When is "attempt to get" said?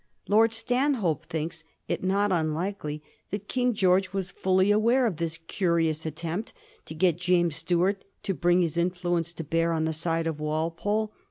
6.07-7.17